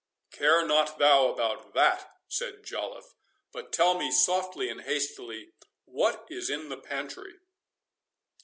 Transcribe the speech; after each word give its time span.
"Care 0.31 0.65
not 0.65 0.97
thou 0.97 1.27
about 1.27 1.75
that," 1.75 2.09
said 2.27 2.63
Joliffe; 2.63 3.13
"but 3.51 3.71
tell 3.71 3.93
me 3.99 4.09
softly 4.11 4.67
and 4.67 4.81
hastily, 4.81 5.51
what 5.85 6.25
is 6.27 6.49
in 6.49 6.69
the 6.69 6.77
pantry?" 6.77 7.35